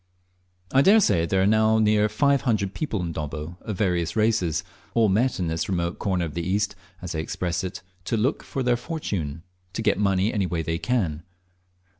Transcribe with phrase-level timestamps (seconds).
[0.73, 4.63] I daresay there are now near five hundred people in Dobbo of various races,
[4.95, 8.41] all met in this remote corner of the East, as they express it, "to look
[8.41, 9.43] for their fortune;"
[9.73, 11.21] to get money any way they can.